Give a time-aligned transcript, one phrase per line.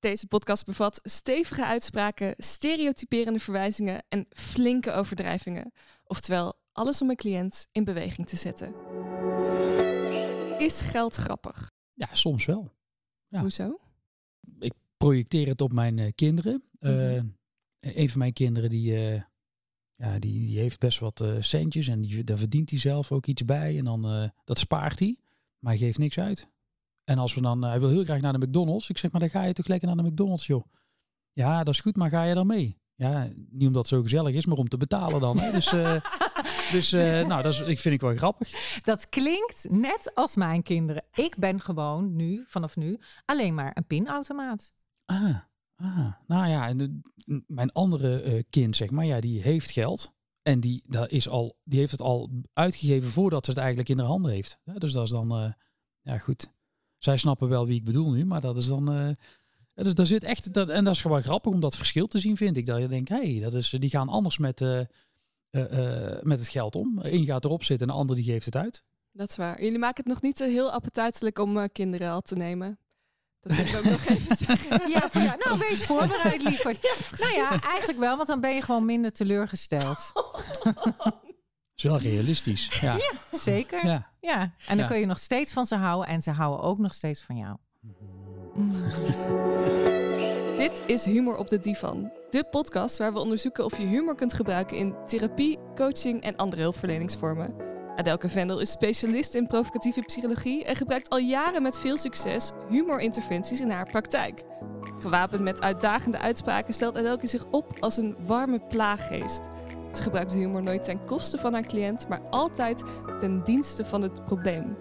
[0.00, 5.72] Deze podcast bevat stevige uitspraken, stereotyperende verwijzingen en flinke overdrijvingen.
[6.04, 8.74] Oftewel, alles om een cliënt in beweging te zetten.
[10.58, 11.70] Is geld grappig?
[11.92, 12.72] Ja, soms wel.
[13.28, 13.40] Ja.
[13.40, 13.78] Hoezo?
[14.58, 16.62] Ik projecteer het op mijn eh, kinderen.
[16.80, 17.26] Mhm.
[17.80, 19.22] een van mijn kinderen die, eh,
[19.94, 23.44] ja, die, die heeft best wat centjes en die, daar verdient hij zelf ook iets
[23.44, 23.78] bij.
[23.78, 25.16] En dan dat spaart hij,
[25.58, 26.48] maar hij geeft niks uit.
[27.08, 28.88] En als we dan, eh, hij wil heel graag naar de McDonald's.
[28.88, 30.64] Ik zeg, maar dan ga je toch lekker naar de McDonald's, joh.
[31.32, 32.80] Ja, dat is goed, maar ga je dan mee?
[32.94, 35.38] Ja, niet omdat het zo gezellig is, maar om te betalen dan.
[35.38, 35.50] Hè?
[35.58, 36.00] Dus, eh,
[36.72, 38.80] dus eh, nou, dat is, ik vind ik wel grappig.
[38.82, 41.04] Dat klinkt net als mijn kinderen.
[41.12, 44.72] Ik ben gewoon nu, vanaf nu, alleen maar een pinautomaat.
[45.04, 45.36] Ah,
[45.76, 46.12] ah.
[46.26, 47.00] nou ja, en de,
[47.46, 50.12] mijn andere kind, zeg maar, ja, die heeft geld.
[50.42, 53.98] En die, dat is al, die heeft het al uitgegeven voordat ze het eigenlijk in
[53.98, 54.58] haar handen heeft.
[54.64, 55.54] Ja, dus dat is dan,
[56.00, 56.56] ja goed.
[56.98, 58.92] Zij snappen wel wie ik bedoel nu, maar dat is dan...
[58.92, 59.10] eh,
[59.74, 62.18] ja, dus daar zit echt, dat, en dat is gewoon grappig om dat verschil te
[62.18, 62.66] zien, vind ik.
[62.66, 64.86] Dat je denkt, hé, hey, dat is, die gaan anders met, eh, eh,
[66.16, 66.98] eh, met het geld om.
[67.02, 68.82] Eén gaat erop zitten en de ander die geeft het uit.
[69.12, 69.62] Dat is waar.
[69.62, 72.78] Jullie maken het nog niet eh, heel appetijtelijk om eh, kinderen al te nemen.
[73.40, 74.90] Dat wil ik ook nog even zeggen.
[74.90, 75.38] Ja, voor jou.
[75.44, 76.82] nou wees voorbereid, lieverd.
[77.20, 80.12] nou ja, eigenlijk wel, want dan ben je gewoon minder teleurgesteld.
[81.84, 82.68] is wel realistisch.
[82.80, 83.38] Ja, ja.
[83.38, 83.86] Zeker.
[83.86, 84.10] Ja.
[84.20, 84.40] ja.
[84.40, 84.86] En dan Ja.
[84.86, 87.56] kun je nog steeds van ze houden en ze houden ook nog steeds van jou.
[90.56, 92.10] Dit is Humor op de Divan.
[92.30, 96.62] De podcast waar we onderzoeken of je humor kunt gebruiken in therapie, coaching en andere
[96.62, 97.54] hulpverleningsvormen.
[97.96, 103.60] Adelke Vendel is specialist in provocatieve psychologie en gebruikt al jaren met veel succes humorinterventies
[103.60, 104.42] in haar praktijk.
[104.98, 109.48] Gewapend met uitdagende uitspraken stelt Adelke zich op als een warme plaaggeest.
[109.98, 112.84] Ze gebruikt humor nooit ten koste van haar cliënt, maar altijd
[113.18, 114.76] ten dienste van het probleem.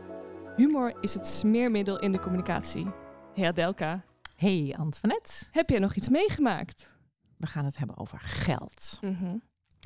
[0.55, 2.87] Humor is het smeermiddel in de communicatie.
[3.33, 4.03] Hey Adelka,
[4.35, 6.97] Hey Antoinette, heb jij nog iets meegemaakt?
[7.37, 8.97] we gaan het hebben over geld.
[9.01, 9.37] Mhm.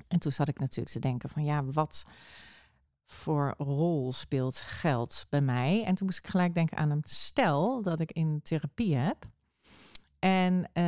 [0.08, 2.06] En toen zat ik natuurlijk te denken van ja, wat
[3.06, 5.84] voor rol speelt geld bij mij?
[5.84, 9.26] En toen moest ik gelijk denken aan een stel dat ik in therapie heb.
[10.20, 10.84] En eh,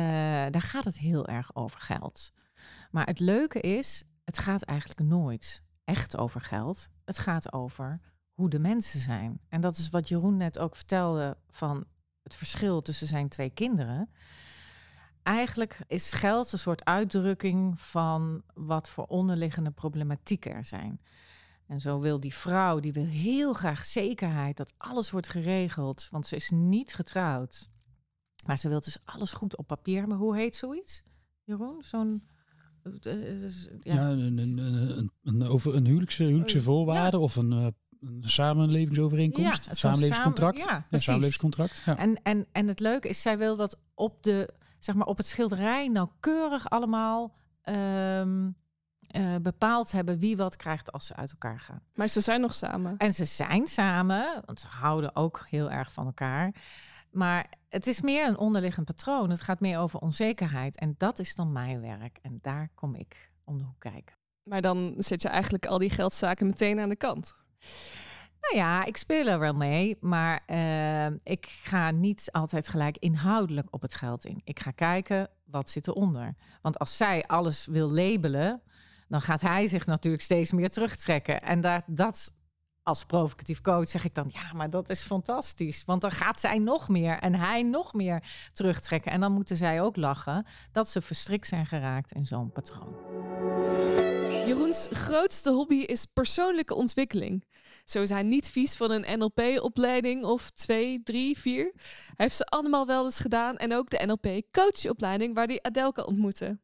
[0.50, 2.32] daar gaat het heel erg over geld.
[2.90, 6.88] Maar het leuke is, het gaat eigenlijk nooit echt over geld.
[7.04, 8.00] Het gaat over
[8.32, 9.40] hoe de mensen zijn.
[9.48, 11.84] En dat is wat Jeroen net ook vertelde van
[12.22, 14.10] het verschil tussen zijn twee kinderen.
[15.22, 21.00] Eigenlijk is geld een soort uitdrukking van wat voor onderliggende problematieken er zijn.
[21.66, 26.26] En zo wil die vrouw, die wil heel graag zekerheid dat alles wordt geregeld, want
[26.26, 27.68] ze is niet getrouwd.
[28.46, 30.18] Maar ze wil dus alles goed op papier hebben.
[30.18, 31.02] Hoe heet zoiets,
[31.42, 31.82] Jeroen?
[31.82, 32.28] Zo'n...
[33.02, 33.12] eh,
[33.80, 34.08] Ja, ja.
[34.10, 37.66] een, een, een, over een huwelijkse, huwelijkse voorwaarde of een, eh,
[38.00, 40.58] een samenlevingsovereenkomst, Ja, een zo'n samenlevingscontract.
[40.58, 41.06] samen- ja, een precies.
[41.06, 41.82] samenlevingscontract.
[41.84, 41.96] Ja.
[41.96, 45.26] En, en, en het leuke is, zij wil dat op, de, zeg maar, op het
[45.26, 48.50] schilderij nauwkeurig allemaal ehm,
[49.06, 51.80] eh, bepaald hebben wie wat krijgt als ze uit elkaar gaan.
[51.94, 52.96] Maar ze zijn nog samen.
[52.96, 56.54] En ze zijn samen, want ze houden ook heel erg van elkaar.
[57.14, 59.30] Maar het is meer een onderliggend patroon.
[59.30, 60.78] Het gaat meer over onzekerheid.
[60.78, 62.18] En dat is dan mijn werk.
[62.22, 64.16] En daar kom ik om de hoek kijken.
[64.44, 67.36] Maar dan zet je eigenlijk al die geldzaken meteen aan de kant.
[68.40, 73.68] Nou ja, ik speel er wel mee, maar eh, ik ga niet altijd gelijk inhoudelijk
[73.70, 74.40] op het geld in.
[74.44, 76.34] Ik ga kijken wat zit eronder.
[76.62, 78.62] Want als zij alles wil labelen,
[79.08, 81.42] dan gaat hij zich natuurlijk steeds meer terugtrekken.
[81.42, 82.34] En daar, dat
[82.84, 85.84] als provocatief coach zeg ik dan, ja, maar dat is fantastisch.
[85.84, 88.22] Want dan gaat zij nog meer en hij nog meer
[88.52, 89.12] terugtrekken.
[89.12, 92.96] En dan moeten zij ook lachen dat ze verstrikt zijn geraakt in zo'n patroon.
[94.46, 97.44] Jeroens grootste hobby is persoonlijke ontwikkeling.
[97.84, 101.72] Zo is hij niet vies van een NLP-opleiding of twee, drie, vier.
[101.74, 106.58] Hij heeft ze allemaal wel eens gedaan en ook de NLP-coachopleiding waar hij Adelka ontmoette.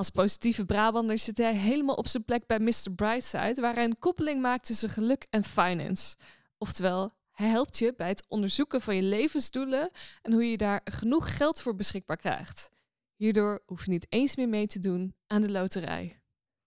[0.00, 2.92] Als positieve Brabander zit hij helemaal op zijn plek bij Mr.
[2.96, 6.16] Brightside, waar hij een koppeling maakt tussen geluk en finance.
[6.58, 9.90] Oftewel, hij helpt je bij het onderzoeken van je levensdoelen
[10.22, 12.70] en hoe je daar genoeg geld voor beschikbaar krijgt.
[13.16, 16.20] Hierdoor hoef je niet eens meer mee te doen aan de loterij.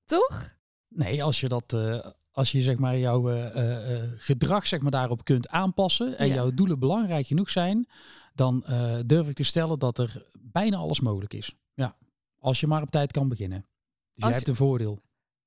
[0.06, 0.56] Toch?
[0.88, 2.00] Nee, als je dat, eh,
[2.32, 6.34] als je zeg maar jouw eh, eh, gedrag zeg maar daarop kunt aanpassen en Ja.
[6.34, 7.88] jouw doelen belangrijk genoeg zijn,
[8.34, 8.64] dan
[9.06, 11.56] durf ik te stellen dat er bijna alles mogelijk is.
[11.74, 11.96] Ja,
[12.44, 13.60] als je maar op tijd kan beginnen.
[13.60, 13.68] Dus
[14.14, 15.00] Als jij je- hebt een voordeel.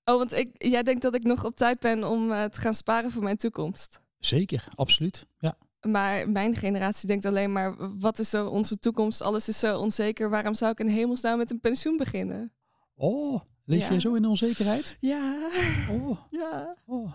[0.04, 2.74] Oh, want ik, jij denkt dat ik nog op tijd ben om eh, te gaan
[2.74, 4.00] sparen voor mijn toekomst.
[4.18, 5.26] Zeker, absoluut.
[5.38, 5.58] Ja.
[5.86, 9.22] Maar mijn generatie denkt alleen maar, wat is zo onze toekomst?
[9.22, 10.30] Alles is zo onzeker.
[10.30, 12.52] Waarom zou ik in hemelsnaam met een pensioen beginnen?
[12.94, 13.88] Oh, leef Ja.
[13.88, 14.96] jij zo in onzekerheid?
[15.00, 15.48] Ja,
[15.90, 16.76] Oh, ja.
[16.86, 17.12] oh.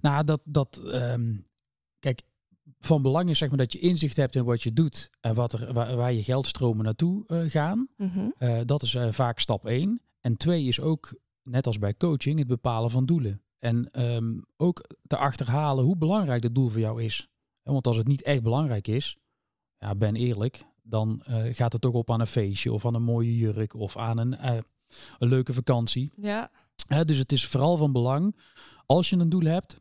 [0.00, 1.36] Nou, dat, dat ehm,
[1.98, 2.22] kijk,
[2.80, 5.52] van belang is zeg maar, dat je inzicht hebt in wat je doet en wat
[5.52, 7.88] er, waar, waar je geldstromen naartoe eh, gaan.
[7.96, 8.28] Mhm.
[8.38, 10.00] Eh, dat is eh, vaak stap één.
[10.20, 13.42] En twee is ook, net als bij coaching, het bepalen van doelen.
[13.58, 17.28] En ehm, ook te achterhalen hoe belangrijk het doel voor jou is.
[17.62, 19.18] Want als het niet echt belangrijk is,
[19.78, 21.22] ja, ben eerlijk, dan
[21.52, 24.46] gaat het toch op aan een feestje of aan een mooie jurk of aan een,
[25.18, 26.12] een leuke vakantie.
[26.16, 26.50] Ja.
[27.04, 28.36] Dus het is vooral van belang,
[28.86, 29.80] als je een doel hebt,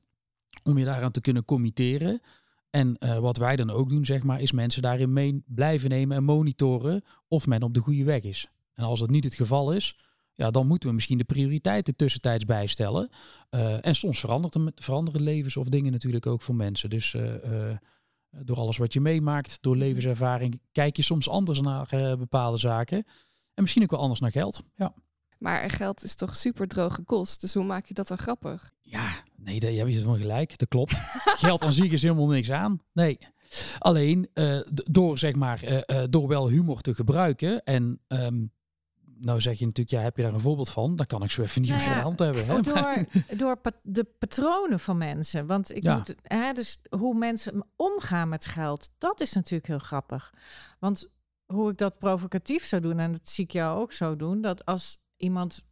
[0.63, 2.21] om je daaraan te kunnen committeren.
[2.69, 6.17] En eh, wat wij dan ook doen, zeg maar, is mensen daarin mee blijven nemen
[6.17, 8.49] en monitoren of men op de goede weg is.
[8.73, 9.97] En als dat niet het geval is,
[10.33, 13.09] ja, dan moeten we misschien de prioriteiten tussentijds bijstellen.
[13.49, 16.89] Eh, en soms verandert er, veranderen levens of dingen natuurlijk ook voor mensen.
[16.89, 17.75] Dus eh,
[18.29, 22.97] door alles wat je meemaakt, door levenservaring, kijk je soms anders naar bepaalde zaken.
[23.53, 24.63] En misschien ook wel anders naar geld.
[24.75, 24.93] Ja.
[25.37, 27.41] Maar geld is toch super droge kost.
[27.41, 28.73] Dus hoe maak je dat dan grappig?
[28.91, 30.57] Ja, nee, daar heb je helemaal gelijk.
[30.57, 30.93] Dat klopt.
[31.45, 32.81] Geld aan zich is helemaal niks aan.
[32.93, 33.17] Nee.
[33.79, 34.59] Alleen eh,
[34.91, 37.63] door, zeg maar, eh, eh, door wel humor te gebruiken.
[37.63, 38.45] En ehm,
[39.17, 40.95] nou zeg je natuurlijk, ja, heb je daar een voorbeeld van?
[40.95, 42.45] Dan kan ik zo even niet Nou meer ja, de hand hebben.
[42.45, 42.61] Hè?
[42.61, 43.05] Door,
[43.37, 45.45] door pa- de patronen van mensen.
[45.45, 45.95] Want ik Ja.
[45.97, 50.33] moet, hè, dus hoe mensen omgaan met geld, dat is natuurlijk heel grappig.
[50.79, 51.09] Want
[51.45, 54.65] hoe ik dat provocatief zou doen, en dat zie ik jou ook zo doen, dat
[54.65, 55.65] als iemand,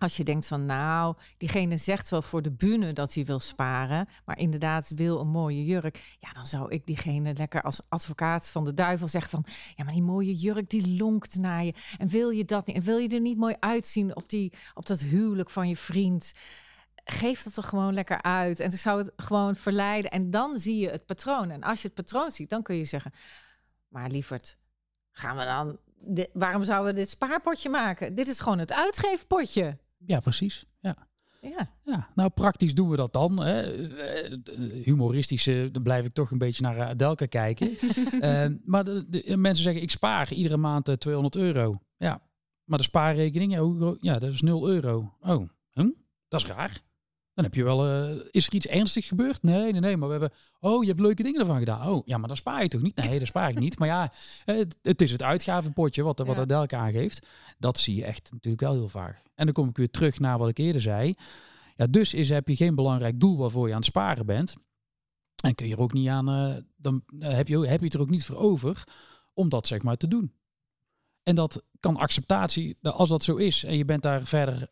[0.00, 4.08] als je denkt van nou, diegene zegt wel voor de bühne dat hij wil sparen,
[4.24, 8.64] maar inderdaad wil een mooie jurk, ja, dan zou ik diegene lekker als advocaat van
[8.64, 9.44] de duivel zeggen van,
[9.76, 11.74] ja, maar die mooie jurk die lonkt naar je.
[11.98, 12.76] En wil je dat niet?
[12.76, 16.32] En wil je er niet mooi uitzien op, die, op dat huwelijk van je vriend?
[17.04, 18.60] Geef dat er gewoon lekker uit.
[18.60, 20.10] En ik zou het gewoon verleiden.
[20.10, 21.50] En dan zie je het patroon.
[21.50, 23.12] En als je het patroon ziet, dan kun je zeggen...
[23.88, 24.58] Maar lieverd,
[25.12, 25.78] gaan we dan...
[26.32, 28.14] waarom zouden we dit spaarpotje maken?
[28.14, 29.78] Dit is gewoon het uitgeefpotje.
[30.06, 30.64] Ja, precies.
[30.80, 31.08] Ja.
[31.42, 33.40] Ja, Ja, nou praktisch doen we dat dan.
[33.42, 33.60] Hè.
[33.62, 37.70] Eh, Humoristisch, eh, dan blijf ik toch een beetje naar eh, Adelka kijken.
[38.64, 41.78] Maar de, de- mensen zeggen, ik spaar iedere maand eh, 200 euro.
[41.96, 42.22] Ja,
[42.64, 45.14] maar de spaarrekening, ja, hoe, ja dat is 0 euro.
[45.20, 45.88] Oh, hm?
[46.28, 46.80] dat is raar.
[47.34, 49.42] Dan heb je wel, eh, is er iets ernstigs gebeurd?
[49.42, 51.88] Nee, nee, nee, maar we hebben, oh, je hebt leuke dingen ervan gedaan.
[51.88, 52.96] Oh, ja, maar dan spaar je toch niet?
[52.96, 53.78] Nee, dat spaar ik niet.
[53.78, 54.12] Maar ja,
[54.44, 56.42] het, het is het uitgavenpotje wat, wat Ja.
[56.42, 57.26] Adelka aangeeft.
[57.58, 59.22] Dat zie je echt natuurlijk wel heel vaak.
[59.34, 61.14] En dan kom ik weer terug naar wat ik eerder zei.
[61.76, 64.56] Ja, dus is, heb je geen belangrijk doel waarvoor je aan het sparen bent.
[65.42, 67.94] En kun je er ook niet aan, eh, dan eh, heb, je, heb je het
[67.94, 68.84] er ook niet voor over
[69.34, 70.32] om dat zeg maar te doen.
[71.22, 74.68] En dat kan acceptatie, als dat zo is en je bent daar verder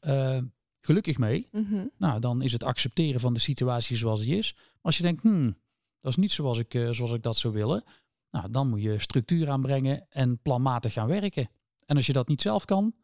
[0.80, 1.86] gelukkig mee, Mhm.
[1.96, 4.54] nou dan is het accepteren van de situatie zoals die is.
[4.54, 5.56] Maar als je denkt, hmm,
[6.00, 7.84] dat is niet zoals ik, eh, zoals ik dat zou willen,
[8.30, 11.48] nou dan moet je structuur aanbrengen en planmatig gaan werken.
[11.86, 12.94] En als je dat niet zelf kan,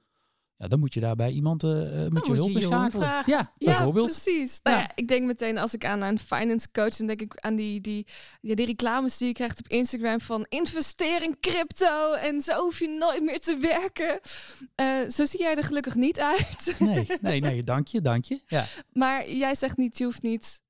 [0.56, 1.70] ja, dan moet je daarbij iemand eh,
[2.08, 3.00] moet je je hulp vragen.
[3.00, 4.06] Ja, Ja, bijvoorbeeld.
[4.06, 4.60] precies.
[4.62, 4.82] Nou Ja.
[4.82, 7.80] ja, ik denk meteen als ik aan een finance coach, dan denk ik aan die,
[7.80, 8.06] die,
[8.40, 12.78] ja, die reclames die je krijgt op Instagram van investeer in crypto en zo hoef
[12.78, 14.20] je nooit meer te werken.
[14.74, 16.74] Eh, zo zie jij er gelukkig niet uit.
[16.78, 18.40] Nee, nee, nee, dank je, dank je.
[18.46, 18.66] Ja.
[18.92, 20.62] Maar jij zegt niet, je hoeft niet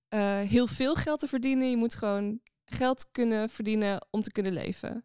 [0.46, 1.70] heel veel geld te verdienen.
[1.70, 5.04] Je moet gewoon geld kunnen verdienen om te kunnen leven.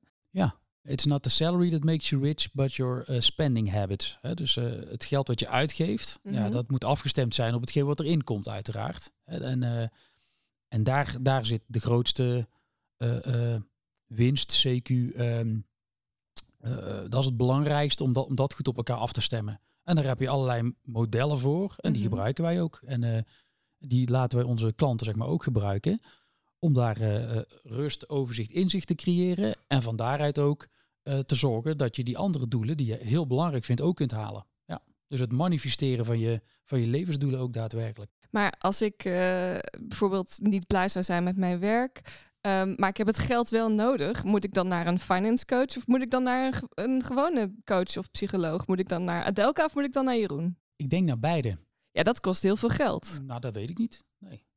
[0.90, 4.18] It's not the salary that makes you rich, but your uh, spending habits.
[4.34, 6.52] Dus uh, het geld wat je uitgeeft, ja, Mhm.
[6.52, 9.12] dat moet afgestemd zijn op hetgeen wat erin komt, uiteraard.
[9.26, 9.84] En, uh,
[10.68, 12.48] en daar, daar zit de grootste
[14.08, 14.90] winst, CQ.
[14.90, 15.66] Um,
[17.10, 19.60] dat is het belangrijkste om dat, om dat goed op elkaar af te stemmen.
[19.84, 22.10] En daar heb je allerlei modellen voor en die Mhm.
[22.10, 22.82] gebruiken wij ook.
[22.86, 23.26] En
[23.80, 26.02] die laten wij onze klanten zeg maar ook gebruiken
[26.60, 29.56] om daar uh, rust, overzicht, inzicht te creëren.
[29.68, 30.68] En van daaruit ook
[31.10, 34.12] uh, te zorgen dat je die andere doelen die je heel belangrijk vindt ook kunt
[34.12, 34.46] halen.
[34.66, 34.82] Ja.
[35.08, 38.12] Dus het manifesteren van je, van je levensdoelen ook daadwerkelijk.
[38.32, 39.14] Maar als ik uh,
[39.82, 43.72] bijvoorbeeld niet blij zou zijn met mijn werk, um, maar ik heb het geld wel
[43.72, 47.04] nodig, moet ik dan naar een finance coach of moet ik dan naar een, een
[47.04, 48.68] gewone coach of psycholoog?
[48.68, 50.58] Moet ik dan naar Adelka of moet ik dan naar Jeroen?
[50.76, 51.58] Ik denk naar beide.
[51.92, 53.20] Ja, dat kost heel veel geld.
[53.24, 54.04] Nou, dat weet ik niet.
[54.18, 54.48] Nee.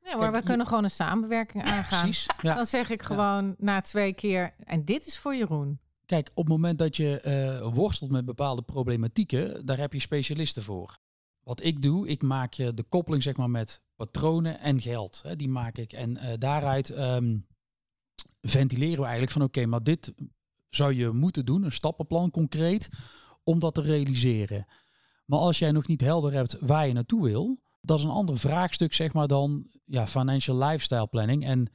[0.00, 2.00] Ja, maar we kunnen gewoon een samenwerking aangaan.
[2.02, 2.26] Precies.
[2.40, 2.54] Ja.
[2.54, 5.80] Dan zeg ik gewoon na twee keer, en dit is voor Jeroen.
[6.06, 7.22] Kijk, op het moment dat je
[7.62, 10.98] uh, worstelt met bepaalde problematieken, daar heb je specialisten voor.
[11.42, 15.20] Wat ik doe, ik maak je de koppeling zeg maar met patronen en geld.
[15.22, 15.92] Hè, die maak ik.
[15.92, 17.46] En uh, daaruit um,
[18.40, 20.12] ventileren we eigenlijk van oké, maar dit
[20.68, 22.88] zou je moeten doen, een stappenplan concreet,
[23.44, 24.66] om dat te realiseren.
[25.24, 28.38] Maar als jij nog niet helder hebt waar je naartoe wil, dat is een ander
[28.38, 31.44] vraagstuk zeg maar dan ja, financial lifestyle planning.
[31.44, 31.70] En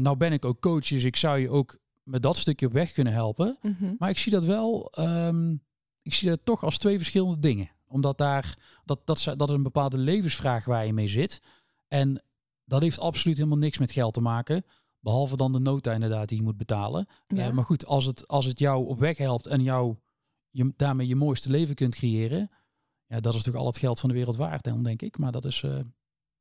[0.00, 2.92] nou ben ik ook coach, dus ik zou je ook met dat stukje op weg
[2.92, 3.58] kunnen helpen.
[3.62, 3.96] Mm -hmm.
[3.98, 5.62] Maar ik zie dat wel, um,
[6.02, 7.70] ik zie dat toch als twee verschillende dingen.
[7.86, 11.40] Omdat daar, dat, dat, dat is een bepaalde levensvraag waar je mee zit.
[11.88, 12.22] En
[12.64, 14.64] dat heeft absoluut helemaal niks met geld te maken.
[15.00, 17.06] Behalve dan de nota inderdaad die je moet betalen.
[17.26, 17.52] Eh, Ja.
[17.52, 19.96] maar goed, als het, als het jou op weg helpt en jou
[20.50, 22.50] je, daarmee je mooiste leven kunt creëren.
[23.06, 25.18] Ja, dat is natuurlijk al het geld van de wereld waard, dan denk ik.
[25.18, 25.62] Maar dat is...
[25.62, 25.78] eh,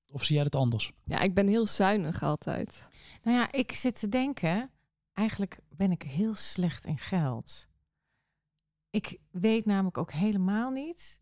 [0.07, 0.91] of zie jij het anders?
[1.03, 2.87] Ja, ik ben heel zuinig altijd.
[3.23, 4.69] Nou ja, ik zit te denken,
[5.13, 7.67] eigenlijk ben ik heel slecht in geld.
[8.89, 11.21] Ik weet namelijk ook helemaal niet.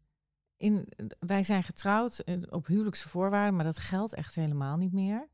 [0.57, 0.88] In,
[1.19, 5.29] wij zijn getrouwd eh, op huwelijkse voorwaarden, maar dat geldt echt helemaal niet meer.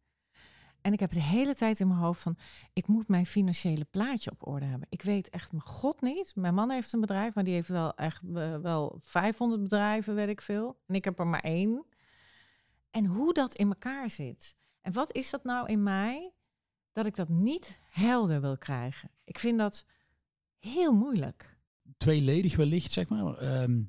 [0.81, 2.37] En ik heb de hele tijd in mijn hoofd van,
[2.73, 4.87] ik moet mijn financiële plaatje op orde hebben.
[4.89, 6.35] Ik weet echt mijn god niet.
[6.35, 10.27] Mijn man heeft een bedrijf, maar die heeft wel echt eh, wel 500 bedrijven, weet
[10.27, 10.79] ik veel.
[10.85, 11.85] En ik heb er maar één.
[12.91, 14.55] En hoe dat in elkaar zit.
[14.81, 16.33] En wat is dat nou in mij
[16.97, 19.09] dat ik dat niet helder wil krijgen?
[19.23, 19.85] Ik vind dat
[20.59, 21.57] heel moeilijk.
[21.97, 23.33] tweeledig wellicht, zeg maar.
[23.37, 23.81] Ehm,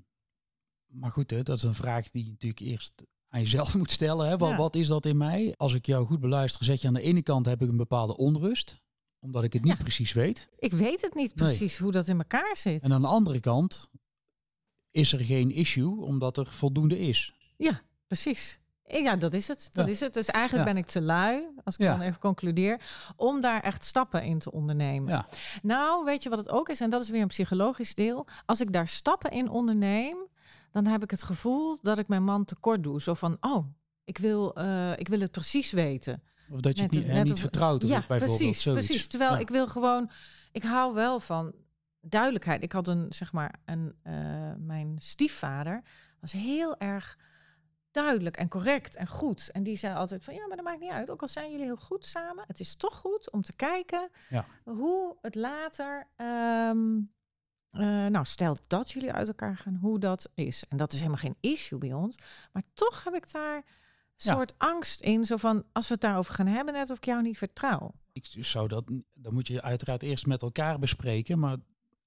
[0.86, 2.92] maar goed, hè, dat is een vraag die je natuurlijk eerst
[3.28, 4.28] aan jezelf moet stellen.
[4.28, 4.36] Hè.
[4.36, 4.56] Wat, Ja.
[4.56, 5.54] wat is dat in mij?
[5.56, 8.16] Als ik jou goed beluister, zeg je aan de ene kant heb ik een bepaalde
[8.16, 8.80] onrust,
[9.18, 10.48] omdat ik het niet precies weet.
[10.58, 11.48] Ik weet het niet Nee.
[11.48, 12.82] precies hoe dat in elkaar zit.
[12.82, 13.90] En aan de andere kant
[14.90, 17.34] is er geen issue, omdat er voldoende is.
[17.56, 18.58] Ja, precies.
[18.90, 19.68] Ja, dat is het.
[19.72, 19.92] Dat Ja.
[19.92, 20.14] is het.
[20.14, 20.72] Dus eigenlijk Ja.
[20.74, 21.90] ben ik te lui, als ik Ja.
[21.96, 22.80] dan even concludeer,
[23.16, 25.26] om daar echt stappen in te ondernemen.
[25.62, 26.80] Nou, weet je wat het ook is?
[26.80, 28.26] En dat is weer een psychologisch deel.
[28.46, 30.16] Als ik daar stappen in onderneem,
[30.70, 33.00] dan heb ik het gevoel dat ik mijn man tekort doe.
[33.02, 33.66] Zo van, oh,
[34.04, 36.22] ik wil, eh, ik wil het precies weten.
[36.50, 38.36] Of dat je het Net- niet, net niet of- vertrouwt, of ja, bijvoorbeeld.
[38.38, 38.86] precies, zoiets.
[38.86, 39.06] precies.
[39.06, 40.10] Terwijl ik wil gewoon,
[40.52, 41.52] ik hou wel van
[42.00, 42.62] duidelijkheid.
[42.62, 44.12] Ik had een, zeg maar, een, eh,
[44.58, 45.82] mijn stiefvader
[46.20, 47.18] was heel erg
[48.02, 49.50] duidelijk en correct en goed.
[49.52, 51.10] En die zei altijd van, ja, maar dat maakt niet uit.
[51.10, 54.46] Ook al zijn jullie heel goed samen, het is toch goed om te kijken Ja.
[54.64, 56.96] hoe het later, ehm,
[57.70, 60.64] eh, nou, stel dat jullie uit elkaar gaan, hoe dat is.
[60.68, 62.16] En dat is helemaal geen issue bij ons.
[62.52, 63.62] Maar toch heb ik daar een
[64.14, 64.34] Ja.
[64.34, 65.24] soort angst in.
[65.24, 67.94] Zo van, als we het daarover gaan hebben, net of ik jou niet vertrouw.
[68.12, 71.38] Ik zou dat, dan moet je uiteraard eerst met elkaar bespreken.
[71.38, 71.56] Maar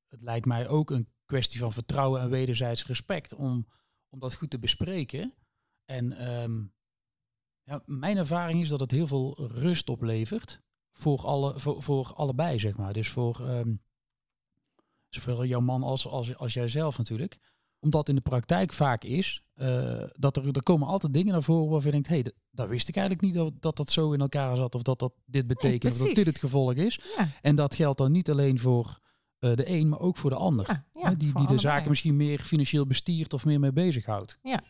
[0.09, 3.67] het lijkt mij ook een kwestie van vertrouwen en wederzijds respect om,
[4.09, 5.33] om dat goed te bespreken.
[5.85, 6.63] En ehm,
[7.63, 10.61] ja, mijn ervaring is dat het heel veel rust oplevert
[10.91, 12.93] voor, alle, voor, voor allebei, zeg maar.
[12.93, 13.73] Dus voor ehm,
[15.09, 17.37] zowel jouw man als, als, als jijzelf natuurlijk.
[17.79, 21.71] Omdat in de praktijk vaak is eh, dat er, er komen altijd dingen naar voren
[21.71, 24.11] waarvan je denkt, hé, hey, dat, dat wist ik eigenlijk niet dat, dat dat zo
[24.11, 26.99] in elkaar zat of dat dat dit betekent of dat dit het gevolg is.
[27.17, 28.99] Ja, En dat geldt dan niet alleen voor
[29.39, 30.65] eh, de een, maar ook voor de ander.
[30.67, 34.39] ja, ja Hè, die die de zaken misschien meer financieel bestiert of meer mee bezighoudt.
[34.41, 34.63] Ja.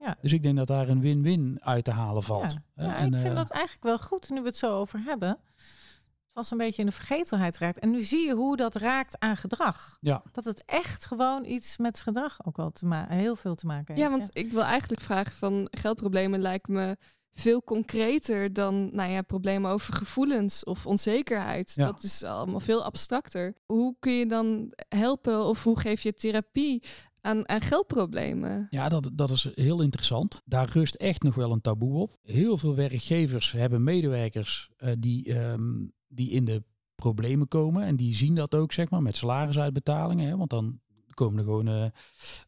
[0.00, 0.16] Ja.
[0.20, 2.56] Dus ik denk dat daar een win-win uit te halen valt.
[2.74, 5.00] Ja, ja en, ik vind eh, dat eigenlijk wel goed, nu we het zo over
[5.04, 5.28] hebben.
[5.28, 7.78] Het was een beetje in de vergetelheid raakt.
[7.78, 9.98] En nu zie je hoe dat raakt aan gedrag.
[10.00, 10.22] Ja.
[10.32, 13.94] Dat het echt gewoon iets met gedrag ook wel te maken, heel veel te maken
[13.94, 14.06] heeft.
[14.06, 16.96] Ja, want ik wil eigenlijk vragen van geldproblemen lijkt me
[17.32, 21.72] veel concreter dan nou ja, problemen over gevoelens of onzekerheid.
[21.74, 21.84] Ja.
[21.84, 23.54] Dat is allemaal veel abstracter.
[23.66, 26.82] Hoe kun je dan helpen of hoe geef je therapie
[27.20, 28.66] aan, geldproblemen?
[28.70, 30.42] Ja, dat, dat is heel interessant.
[30.44, 32.16] Daar rust echt nog wel een taboe op.
[32.22, 36.62] Heel veel werkgevers hebben medewerkers eh, die, ehm, die in de
[36.94, 37.84] problemen komen.
[37.84, 40.28] En die zien dat ook, zeg maar, met salarisuitbetalingen.
[40.28, 40.80] Hè, want dan
[41.14, 41.84] komen er gewoon eh,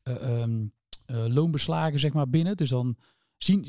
[0.03, 0.67] eh, ehm,
[1.07, 2.57] eh, loonbeslagen, zeg maar, binnen.
[2.57, 2.97] Dus dan
[3.39, 3.67] zien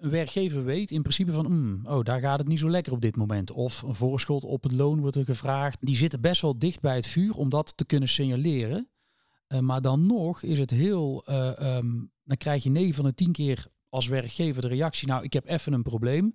[0.00, 3.00] een werkgever weet in principe van, hmm, oh, daar gaat het niet zo lekker op
[3.00, 3.50] dit moment.
[3.50, 5.78] Of een voorschot op het loon wordt er gevraagd.
[5.80, 8.88] Die zitten best wel dicht bij het vuur om dat te kunnen signaleren.
[9.54, 11.92] Eh, maar dan nog is het heel, eh, ehm,
[12.24, 15.46] dan krijg je 9 van de 10 keer als werkgever de reactie, nou, ik heb
[15.46, 16.34] even een probleem.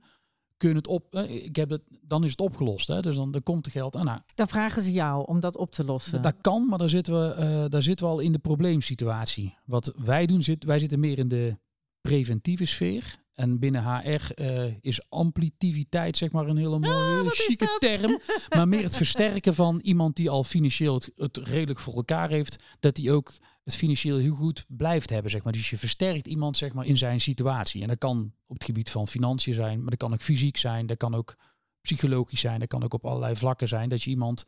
[0.58, 2.88] Kun het op, eh, ik heb het, dan is het opgelost.
[2.88, 3.02] Hè?
[3.02, 4.06] Dus dan, dan komt er geld aan.
[4.06, 6.12] Nou, Dan vragen ze jou om dat op te lossen.
[6.12, 9.58] dat, dat kan, maar daar zitten, we, daar zitten we al in de probleemsituatie.
[9.66, 11.58] Wat wij doen, zit, wij zitten meer in de
[12.02, 13.19] preventieve sfeer.
[13.40, 18.20] En binnen HR eh, is amplitiviteit zeg maar een hele mooie, Ah, is chique term.
[18.56, 22.64] Maar meer het versterken van iemand die al financieel het, het redelijk voor elkaar heeft.
[22.80, 25.32] Dat die ook het financieel heel goed blijft hebben.
[25.32, 25.54] Zeg maar.
[25.54, 27.82] Dus je versterkt iemand zeg maar, in zijn situatie.
[27.82, 29.80] En dat kan op het gebied van financiën zijn.
[29.80, 30.86] Maar dat kan ook fysiek zijn.
[30.86, 31.36] Dat kan ook
[31.82, 32.60] psychologisch zijn.
[32.60, 33.90] Dat kan ook op allerlei vlakken zijn.
[33.90, 34.46] Dat je iemand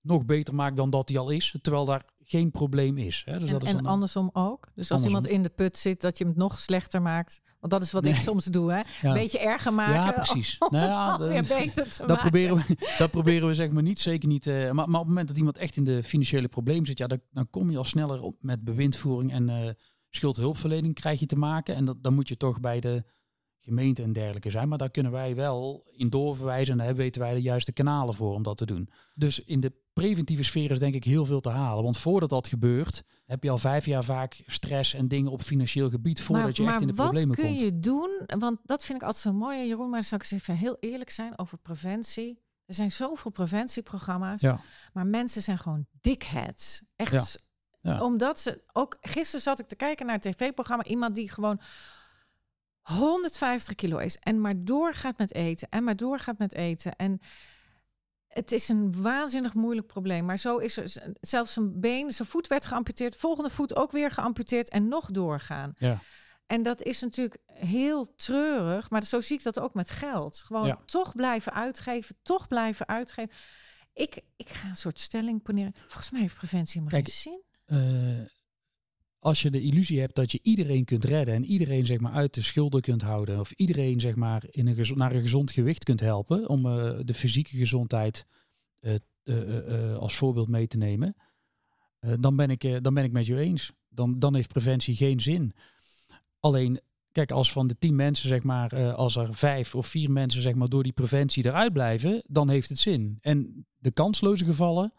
[0.00, 1.54] nog beter maakt dan dat hij al is.
[1.62, 3.22] Terwijl daar geen probleem is.
[3.24, 3.32] Hè?
[3.38, 4.68] Dus en dat is en dan een- andersom ook.
[4.74, 5.06] Dus als Andersom.
[5.08, 7.40] iemand in de put zit, dat je hem nog slechter maakt.
[7.60, 8.76] Want dat is wat ik soms doe, hè?
[8.78, 8.84] ja.
[9.02, 9.94] Een beetje erger maken.
[9.94, 10.58] Ja, precies.
[10.58, 12.16] Om Nou ja, dat- beter te Dat maken.
[12.22, 14.46] proberen, we, dat proberen we zeg maar niet, zeker niet.
[14.46, 17.06] eh, maar, maar op het moment dat iemand echt in de financiële problemen zit, ja,
[17.06, 19.70] dan, dan kom je al sneller op met bewindvoering en eh,
[20.10, 21.74] schuldhulpverlening krijg je te maken.
[21.74, 23.04] En dat, dan moet je toch bij de,
[23.60, 24.68] gemeente en dergelijke zijn.
[24.68, 28.34] Maar daar kunnen wij wel in doorverwijzen en daar weten wij de juiste kanalen voor
[28.34, 28.90] om dat te doen.
[29.14, 31.84] Dus in de preventieve sfeer is denk ik heel veel te halen.
[31.84, 35.90] Want voordat dat gebeurt, heb je al vijf jaar vaak stress en dingen op financieel
[35.90, 37.48] gebied voordat je echt in de problemen komt.
[37.48, 38.20] wat kun je doen?
[38.38, 39.90] Want dat vind ik altijd zo mooi, Jeroen.
[39.90, 42.38] Maar dan zal ik eens even heel eerlijk zijn over preventie.
[42.64, 44.40] Er zijn zoveel preventieprogramma's.
[44.40, 44.60] Ja.
[44.92, 46.82] Maar mensen zijn gewoon dickheads.
[46.96, 47.46] Echt.
[47.80, 48.02] Ja.
[48.02, 48.96] Omdat ze ook.
[49.00, 50.84] Gisteren zat ik te kijken naar een tv-programma.
[50.84, 51.60] Iemand die gewoon
[52.96, 54.18] 150 kilo is.
[54.18, 55.68] En maar doorgaat met eten.
[55.70, 56.96] En maar doorgaat met eten.
[56.96, 57.20] En
[58.28, 60.24] het is een waanzinnig moeilijk probleem.
[60.24, 63.16] Maar zo is er zelfs zijn been, zijn voet werd geamputeerd.
[63.16, 64.68] Volgende voet ook weer geamputeerd.
[64.68, 65.72] En nog doorgaan.
[65.78, 65.98] Ja.
[66.46, 70.36] En dat is natuurlijk heel treurig, maar zo zie ik dat ook met geld.
[70.36, 73.34] Gewoon toch blijven uitgeven, toch blijven uitgeven.
[73.92, 75.74] Ik, ik ga een soort stelling poneren.
[75.86, 77.42] Volgens mij heeft preventie maar geen zin.
[77.66, 78.26] Uh,
[79.18, 82.34] als je de illusie hebt dat je iedereen kunt redden en iedereen zeg maar uit
[82.34, 86.00] de schulden kunt houden, of iedereen zeg maar in een naar een gezond gewicht kunt
[86.00, 88.26] helpen om uh, de fysieke gezondheid
[88.80, 91.16] uh, als voorbeeld mee te nemen,
[92.20, 93.72] dan, ben ik, dan ben ik met je eens.
[93.88, 95.52] Dan, dan heeft preventie geen zin.
[96.40, 96.80] Alleen,
[97.12, 100.54] kijk, als van de tien mensen, zeg maar, als er vijf of vier mensen, zeg
[100.54, 103.18] maar, door die preventie eruit blijven, dan heeft het zin.
[103.20, 104.92] En de kansloze gevallen,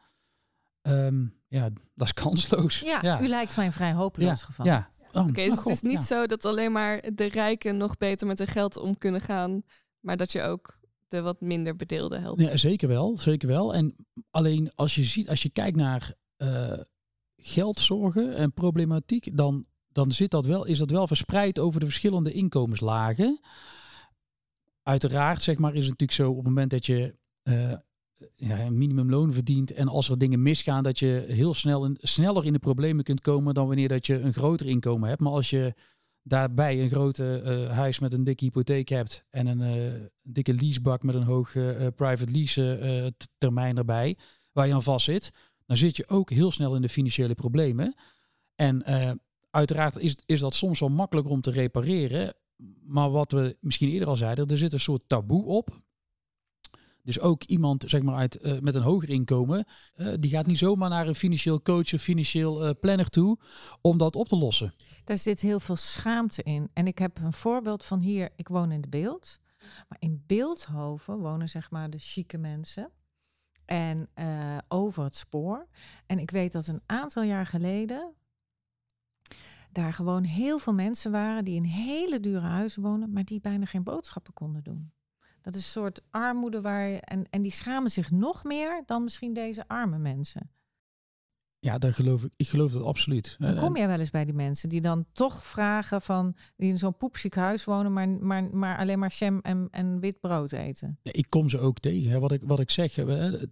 [0.82, 2.80] um, ja, dat is kansloos.
[2.80, 4.66] Ja, ja, u lijkt mij een vrij hopeloos geval.
[4.66, 4.90] Ja.
[5.12, 8.38] Oh, Oké, dus het is niet zo dat alleen maar de rijken nog beter met
[8.40, 9.64] hun geld om kunnen gaan,
[10.00, 12.42] maar dat je ook de wat minder bedeelden helpt.
[12.42, 13.74] Ja, zeker wel, zeker wel.
[13.74, 13.96] En
[14.32, 16.80] alleen als je ziet, als je kijkt naar uh,
[17.36, 22.32] geldzorgen en problematiek, dan dan zit dat wel, is dat wel verspreid over de verschillende
[22.32, 23.40] inkomenslagen.
[24.84, 27.74] Uiteraard, zeg maar, is het natuurlijk zo op het moment dat je uh,
[28.36, 32.54] ja, een minimumloon verdient en als er dingen misgaan, dat je heel snel sneller in
[32.54, 35.22] de problemen kunt komen dan wanneer dat je een groter inkomen hebt.
[35.22, 35.74] Maar als je
[36.24, 41.04] daarbij een grote uh, huis met een dikke hypotheek hebt en een uh, dikke leasebak
[41.04, 41.52] met een hoog
[41.96, 44.18] private lease termijn erbij,
[44.52, 45.32] waar je aan vast zit,
[45.66, 47.96] dan zit je ook heel snel in de financiële problemen.
[48.56, 48.84] En
[49.50, 52.34] uiteraard is, is dat soms wel makkelijker om te repareren.
[52.84, 55.82] Maar wat we misschien eerder al zeiden, er zit een soort taboe op.
[57.10, 60.58] Dus ook iemand zeg maar, uit, uh, met een hoger inkomen, uh, die gaat niet
[60.58, 63.38] zomaar naar een financieel coach of financieel uh, planner toe
[63.82, 64.74] om dat op te lossen.
[65.04, 66.70] Daar zit heel veel schaamte in.
[66.74, 69.40] En ik heb een voorbeeld van hier, ik woon in de Beeld.
[69.88, 72.92] Maar in Beeldhoven wonen zeg maar de chique mensen.
[73.66, 74.10] En
[74.68, 75.68] over het spoor.
[76.06, 78.14] En ik weet dat een aantal jaar geleden
[79.72, 83.66] daar gewoon heel veel mensen waren die in hele dure huizen wonen, maar die bijna
[83.66, 84.92] geen boodschappen konden doen.
[85.42, 89.04] Dat is een soort armoede waar je, en, en die schamen zich nog meer dan
[89.04, 90.52] misschien deze arme mensen.
[91.62, 92.32] Ja, daar geloof ik.
[92.36, 93.36] Ik geloof dat absoluut.
[93.40, 96.78] Dan kom jij wel eens bij die mensen die dan toch vragen van die in
[96.78, 101.00] zo'n poepziek huis wonen, maar, maar, maar alleen maar jam en, en wit brood eten.
[101.02, 102.12] Ja, ik kom ze ook tegen.
[102.12, 102.20] Hè.
[102.20, 102.96] Wat, ik, wat ik zeg,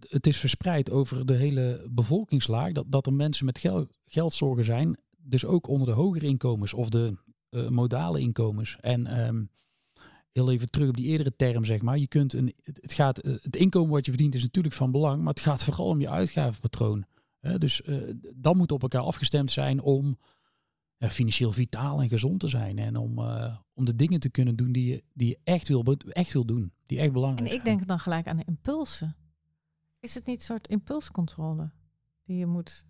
[0.08, 4.98] het is verspreid over de hele bevolkingslaag dat, dat er mensen met geld, geldzorgen zijn
[5.16, 7.16] dus ook onder de hogere inkomens of de
[7.50, 8.76] uh, modale inkomens.
[8.80, 9.50] En um,
[10.38, 11.98] heel even terug op die eerdere term, zeg maar.
[11.98, 15.18] Je kunt een, het, gaat, eh, het inkomen wat je verdient is natuurlijk van belang,
[15.22, 17.04] maar het gaat vooral om je uitgavenpatroon.
[17.58, 17.96] dus uh,
[18.36, 20.18] dat moet op elkaar afgestemd zijn om
[20.98, 22.78] financieel vitaal en gezond te zijn.
[22.78, 23.18] En om,
[23.74, 26.72] om de dingen te kunnen doen die je, die je echt, wil, echt wil doen.
[26.86, 27.60] Die echt belangrijk zijn.
[27.60, 29.16] En ik denk dan gelijk aan de impulsen.
[30.00, 31.70] Is het niet een soort impulscontrole
[32.24, 32.84] die je moet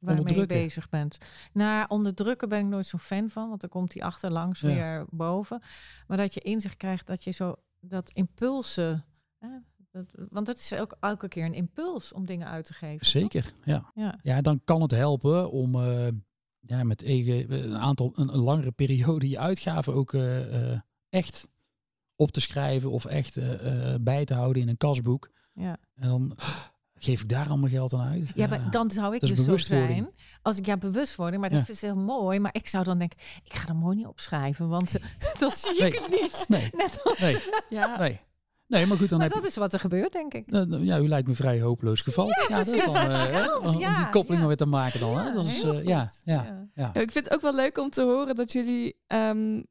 [0.00, 1.18] waarmee je bezig bent.
[1.52, 5.62] Nou, onderdrukken ben ik nooit zo'n fan van, want dan komt hij achterlangs weer boven.
[6.06, 9.04] Maar dat je inzicht krijgt dat je zo dat impulsen.
[9.38, 9.48] Hè,
[9.90, 13.06] dat, want dat is ook elke keer een impuls om dingen uit te geven.
[13.06, 13.90] Zeker, ja.
[13.94, 14.18] ja.
[14.22, 16.06] Ja, dan kan het helpen om uh,
[16.58, 21.48] ja, met een aantal een, een, langere periode je uitgaven ook uh, uh, echt
[22.16, 23.38] op te schrijven of echt
[24.02, 25.30] bij te houden in een kasboek.
[25.52, 25.76] Ja.
[25.94, 26.36] En dan
[27.02, 28.30] geef ik daar allemaal geld aan uit?
[28.34, 30.10] Ja, maar dan zou ik dus zo zijn.
[30.42, 32.38] Als ik ja bewustwording, maar dat is heel mooi.
[32.38, 34.96] Maar ik zou dan denken, ik ga dat mooi niet opschrijven, want
[35.38, 36.44] dan zie ik het niet.
[36.48, 36.70] Nee.
[36.76, 37.38] Net als, nee.
[37.80, 37.98] ja.
[37.98, 38.20] nee.
[38.70, 40.44] Nee, maar goed, dan maar heb dat is wat er gebeurt, denk ik.
[40.80, 42.26] ja, u lijkt me vrij hopeloos geval.
[42.26, 45.18] Ja, dat is dan, uh, om, die koppelingen weer te maken dan.
[45.18, 45.32] Hè?
[45.32, 46.94] Dat is, uh, ja, ja, ja.
[46.94, 49.66] Ik vind het ook wel leuk om te horen dat jullie um,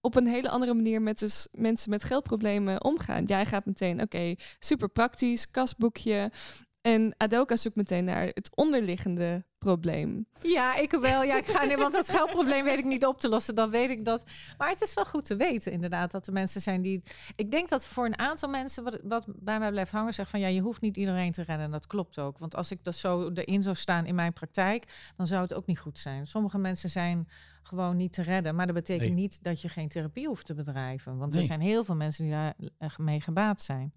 [0.00, 3.24] op een hele andere manier met dus mensen met geldproblemen omgaan.
[3.24, 6.32] Jij gaat meteen, oké, super praktisch, kasboekje.
[6.80, 10.26] En Adelka zoekt meteen naar het onderliggende geldprobleem?
[10.40, 11.22] Ja, ik wel.
[11.22, 13.54] Ja, ik ga niet, want het geldprobleem weet ik niet op te lossen.
[13.54, 14.24] Dan weet ik dat.
[14.58, 17.02] Maar het is wel goed te weten, inderdaad, dat er mensen zijn die.
[17.36, 20.40] Ik denk dat voor een aantal mensen wat, wat bij mij blijft hangen, zegt van
[20.40, 21.64] ja, je hoeft niet iedereen te redden.
[21.64, 22.38] En dat klopt ook.
[22.38, 25.66] Want als ik dat zo erin zou staan in mijn praktijk, dan zou het ook
[25.66, 26.26] niet goed zijn.
[26.26, 27.28] Sommige mensen zijn
[27.62, 28.54] gewoon niet te redden.
[28.54, 29.18] Maar dat betekent Nee.
[29.18, 31.16] niet dat je geen therapie hoeft te bedrijven.
[31.16, 31.40] Want Nee.
[31.40, 32.54] er zijn heel veel mensen die daar
[32.96, 33.92] mee gebaat zijn.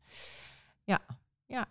[0.83, 0.99] Ja,
[1.45, 1.67] ja.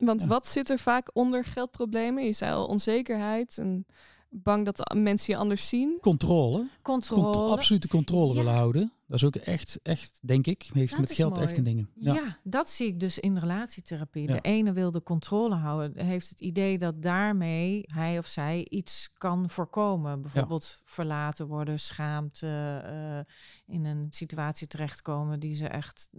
[0.00, 0.26] Want Ja.
[0.26, 2.24] wat zit er vaak onder geldproblemen?
[2.24, 3.86] Je zei al onzekerheid en
[4.28, 5.98] bang dat de mensen je anders zien.
[6.00, 6.66] Controle.
[6.82, 7.22] Controle.
[7.22, 8.34] Contro- absolute controle Ja.
[8.34, 8.92] willen houden.
[9.06, 11.46] Dat is ook echt, echt denk ik, heeft Dat met geld mooi.
[11.46, 11.86] echt een ding.
[11.94, 12.38] Ja.
[12.44, 14.28] dat zie ik dus in relatietherapie.
[14.28, 14.34] Ja.
[14.34, 19.10] De ene wil de controle houden, heeft het idee dat daarmee hij of zij iets
[19.18, 20.22] kan voorkomen.
[20.22, 26.10] Bijvoorbeeld verlaten worden, schaamte, eh, in een situatie terechtkomen die ze echt,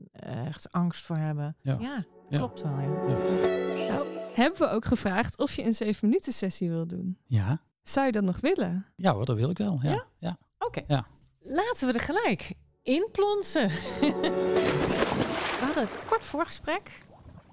[0.45, 1.55] echt angst voor hebben.
[1.61, 2.05] Ja.
[2.31, 2.37] Ja, Ja.
[2.37, 2.79] klopt wel.
[2.79, 2.87] Ja.
[3.93, 7.17] Nou, hebben we ook gevraagd of je een 7 minuten sessie wil doen.
[7.27, 7.61] Ja.
[7.81, 8.85] Zou je dat nog willen?
[8.95, 9.79] Ja hoor, dat wil ik wel.
[9.81, 9.89] Ja.
[9.91, 10.05] Ja?
[10.17, 10.37] ja.
[10.59, 11.07] Oké, Ja.
[11.39, 13.67] laten we er gelijk in plonsen.
[14.39, 16.99] we hadden een kort voorgesprek.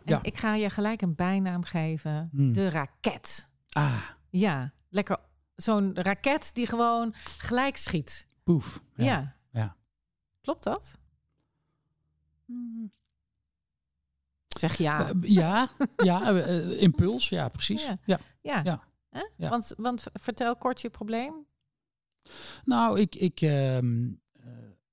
[0.05, 0.19] En Ja.
[0.23, 2.29] ik ga je gelijk een bijnaam geven.
[2.33, 2.53] Hmm.
[2.53, 3.49] De raket.
[3.71, 5.17] Ah, Ja, lekker.
[5.55, 8.27] Zo'n raket die gewoon gelijk schiet.
[8.45, 8.83] poef.
[8.95, 9.37] Ja.
[9.53, 9.77] Ja.
[10.41, 10.99] Klopt dat?
[14.59, 15.09] Zeg ja.
[15.09, 17.91] Eh, ja, ja eh, eh, impuls, ja, precies.
[18.05, 18.21] Ja.
[18.41, 18.83] Ja.
[19.37, 19.49] ja.
[19.49, 21.47] Want, want vertel kort je probleem.
[22.65, 24.47] Nou, ik, ik, ehm, eh,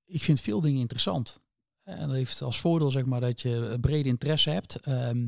[0.06, 1.39] ik vind veel dingen interessant.
[1.84, 4.75] En dat heeft als voordeel zeg maar dat je brede interesse hebt.
[4.75, 5.28] ehm,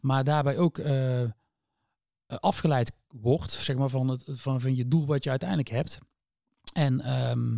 [0.00, 0.80] maar daarbij ook
[2.26, 5.98] afgeleid wordt zeg maar, van, het, van, van je doel wat je uiteindelijk hebt.
[6.72, 7.56] En ehm,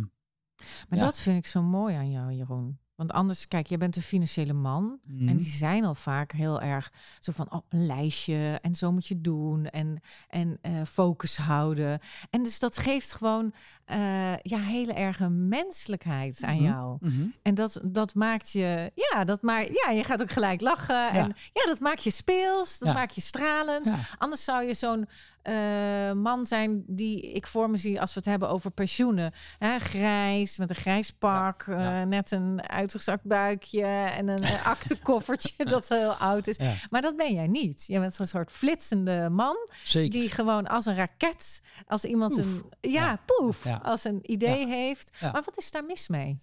[0.89, 1.05] Maar Ja.
[1.05, 2.79] dat vind ik zo mooi aan jou, Jeroen.
[3.01, 4.99] Want anders, kijk, jij bent een financiële man.
[5.07, 5.37] En mhm.
[5.37, 9.21] die zijn al vaak heel erg zo van oh, een lijstje en zo moet je
[9.21, 11.99] doen en, en eh, focus houden.
[12.29, 13.53] En dus dat geeft gewoon
[13.85, 16.63] eh, ja, hele erge menselijkheid aan Mhm.
[16.63, 16.97] jou.
[16.99, 17.25] Mhm.
[17.41, 21.09] En dat, dat maakt je, ja, dat maakt, ja, je gaat ook gelijk lachen.
[21.09, 22.93] En ja, dat maakt je speels, dat Ja.
[22.93, 23.85] maakt je stralend.
[23.87, 23.97] Ja.
[24.17, 25.07] Anders zou je zo'n
[25.41, 29.33] eh, man zijn die ik voor me zie als we het hebben over pensioenen.
[29.57, 32.01] Hè, grijs, met een grijs pak, Ja, ja.
[32.01, 36.57] eh, net een uitgezakt buikje en een eh, aktenkoffertje dat heel oud is.
[36.89, 37.83] Maar dat ben jij niet.
[37.87, 40.19] Je bent zo'n soort flitsende man zeker.
[40.19, 42.45] die gewoon als een raket, als iemand Poef.
[42.81, 45.17] een, ja, poef, als een idee heeft.
[45.21, 46.39] Maar wat is daar mis mee?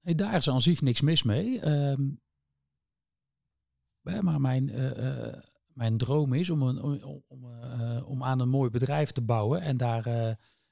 [0.00, 1.60] Nee, daar is aan zich niks mis mee.
[1.60, 2.02] Ehm,
[4.22, 4.70] maar mijn,
[5.78, 9.60] mijn droom is om, een, om, om, eh, om aan een mooi bedrijf te bouwen
[9.60, 10.30] en daar eh,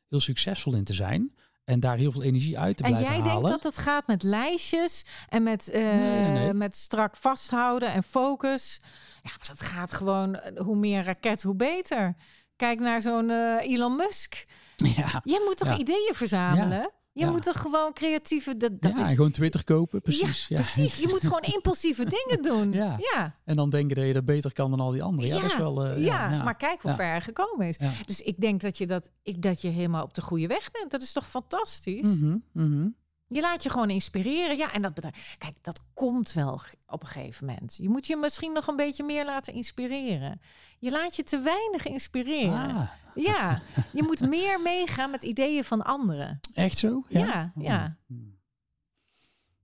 [0.08, 1.34] heel succesvol in te zijn.
[1.64, 3.42] En daar heel veel energie uit te En blijven jij halen.
[3.42, 6.52] denkt dat het gaat met lijstjes en met, eh, Nee, nee, nee.
[6.54, 8.80] met strak vasthouden en focus.
[9.22, 12.16] Ja, maar dat gaat gewoon, hoe meer raket, hoe beter.
[12.56, 14.44] Kijk naar zo'n Elon Musk.
[14.96, 15.78] Ja, Jij moet toch Ja.
[15.78, 16.90] ideeën verzamelen?
[17.16, 17.30] Je Ja.
[17.30, 18.56] moet toch gewoon creatieve...
[18.56, 20.46] Dat, dat ja, is, gewoon Twitter kopen, precies.
[20.48, 22.72] Ja, Precies, je moet gewoon impulsieve dingen doen.
[22.72, 23.34] Ja.
[23.44, 25.30] En dan denken dat je dat beter kan dan al die anderen.
[25.34, 25.84] Ja, dat is wel...
[25.84, 27.78] eh, ja, ja, maar kijk hoe ver hij gekomen is.
[28.04, 30.90] Dus ik denk dat je, dat, ik, dat je helemaal op de goede weg bent.
[30.90, 32.06] Dat is toch fantastisch?
[32.06, 32.88] Mhm, mhm.
[33.28, 34.56] Je laat je gewoon inspireren.
[34.56, 35.34] Ja, en dat bedrijf.
[35.38, 37.76] Kijk, dat komt wel op een gegeven moment.
[37.76, 40.40] Je moet je misschien nog een beetje meer laten inspireren.
[40.78, 42.52] Je laat je te weinig inspireren.
[42.74, 42.88] Ah,
[43.24, 46.38] Ja, je moet meer meegaan met ideeën van anderen.
[46.54, 47.04] echt zo?
[47.08, 47.96] Ja, ja.
[48.06, 48.34] Hmm.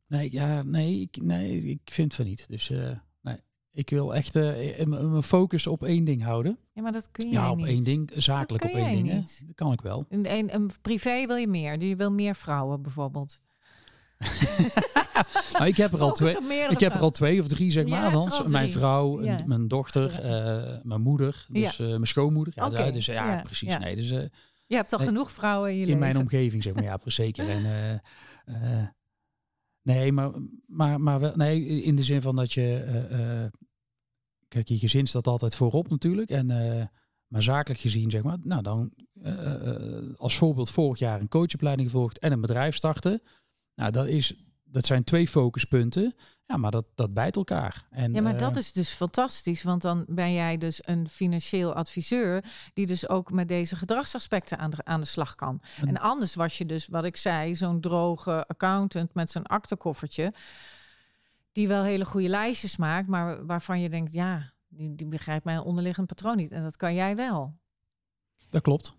[0.06, 2.48] Nee, ja, nee, ik, nee, ik vind van niet.
[2.48, 3.36] Dus eh, nee,
[3.70, 6.58] ik wil echt eh, m- mijn focus op één ding houden.
[6.72, 7.66] Ja, maar dat kun je Ja, op niet.
[7.66, 9.12] één ding, zakelijk op één ding.
[9.12, 9.42] niet.
[9.46, 10.06] Dat kan ik wel.
[10.08, 11.80] Een, een, een privé wil je meer.
[11.84, 13.40] Je wil meer vrouwen bijvoorbeeld.
[15.52, 16.36] Nou, ik heb er al twee.
[16.70, 18.48] Ik heb er al twee of drie, zeg maar.
[18.50, 19.38] mijn vrouw, Ja.
[19.46, 22.52] mijn dochter, eh, mijn moeder, dus eh, mijn schoonmoeder.
[22.56, 23.76] Ja, dus ja, ja, precies.
[23.78, 24.22] Nee, dus eh,
[24.66, 26.00] Je hebt al genoeg vrouwen in je in leven.
[26.00, 26.82] mijn omgeving, zeg maar.
[26.84, 27.48] Ja, zeker.
[27.48, 27.92] En, eh,
[28.44, 28.86] eh,
[29.82, 30.30] nee, maar,
[30.66, 32.74] maar, maar wel, nee, in de zin van dat je...
[32.86, 33.50] eh, eh,
[34.48, 36.30] kijk, je gezin staat altijd voorop natuurlijk.
[36.30, 36.84] En, eh,
[37.26, 41.90] maar zakelijk gezien, zeg maar, nou dan eh, eh, als voorbeeld vorig jaar een coachopleiding
[41.90, 43.22] gevolgd en een bedrijf starten.
[43.74, 44.34] Nou, dat, is,
[44.72, 46.14] dat zijn twee focuspunten.
[46.46, 47.86] Ja, maar dat, dat bijt elkaar.
[47.90, 51.74] En, Ja, maar eh, dat is dus fantastisch, want dan ben jij dus een financieel
[51.74, 55.60] adviseur die dus ook met deze gedragsaspecten aan de, aan de slag kan.
[55.80, 60.32] En- En anders was je dus, wat ik zei, zo'n droge accountant met zijn aktenkoffertje,
[61.52, 65.60] die wel hele goede lijstjes maakt, maar waarvan je denkt, ja, die, die begrijpt mijn
[65.60, 66.50] onderliggend patroon niet.
[66.50, 67.54] En dat kan jij wel.
[68.50, 68.94] Dat klopt.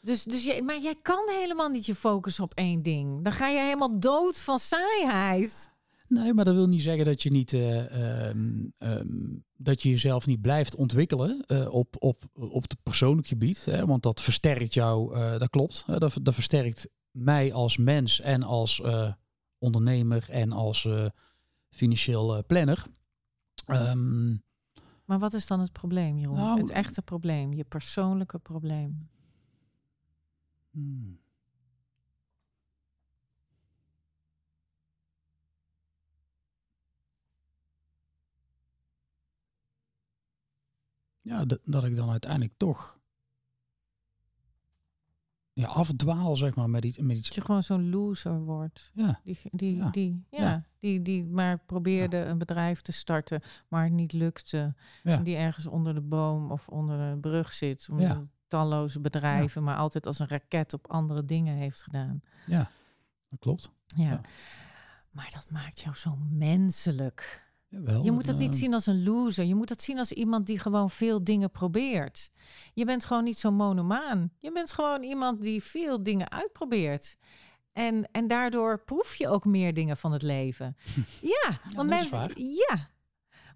[0.00, 3.24] Dus, dus je, maar jij kan helemaal niet je focus op één ding.
[3.24, 5.70] Dan ga je helemaal dood van saaiheid.
[6.10, 10.26] Nee, maar dat wil niet zeggen dat je niet eh, ehm, ehm, dat je jezelf
[10.26, 13.64] niet blijft ontwikkelen eh, op, op, op het persoonlijk gebied.
[13.64, 15.84] Hè, want dat versterkt jou, eh, dat klopt.
[15.86, 18.82] Dat, dat versterkt mij als mens en als
[19.58, 20.88] ondernemer en als
[21.68, 22.86] financieel planner.
[23.66, 24.30] Ehm,
[25.04, 26.36] Maar wat is dan het probleem, Jeroen?
[26.36, 29.08] Nou, het echte probleem, je persoonlijke probleem.
[30.70, 31.18] Hmm.
[41.22, 43.00] Ja, dat, dat ik dan uiteindelijk toch
[45.52, 46.98] ja, afdwaal, zeg maar, met iets.
[46.98, 48.90] Met iets Dat je gewoon zo'n loser wordt.
[48.94, 49.90] ja, Die, die, Ja.
[49.90, 50.64] Die, ja, Ja.
[50.78, 54.74] Die, die maar probeerde een bedrijf te starten, maar het niet lukte.
[55.02, 57.88] Die ergens onder de boom of onder de brug zit.
[57.90, 58.28] Omdat Ja.
[58.50, 62.22] Talloze bedrijven, maar altijd als een raket op andere dingen heeft gedaan.
[62.46, 62.70] ja,
[63.28, 63.70] dat klopt.
[63.86, 64.10] Ja.
[64.10, 64.20] Ja.
[65.10, 67.48] Maar dat maakt jou zo menselijk.
[67.68, 69.44] Jawel, Je moet het niet eh, zien als een loser.
[69.44, 72.30] Je moet het zien als iemand die gewoon veel dingen probeert.
[72.74, 74.32] Je bent gewoon niet zo'n monomaan.
[74.38, 77.16] Je bent gewoon iemand die veel dingen uitprobeert.
[77.72, 80.76] En, en daardoor proef je ook meer dingen van het leven.
[81.20, 82.88] Ja, want, mensen, ja.